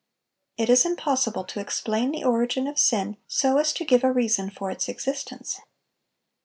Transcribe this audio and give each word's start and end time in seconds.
It 0.57 0.67
is 0.67 0.83
impossible 0.83 1.43
to 1.43 1.59
explain 1.59 2.09
the 2.09 2.23
origin 2.23 2.65
of 2.65 2.79
sin 2.79 3.17
so 3.27 3.59
as 3.59 3.71
to 3.73 3.85
give 3.85 4.03
a 4.03 4.11
reason 4.11 4.49
for 4.49 4.71
its 4.71 4.89
existence. 4.89 5.59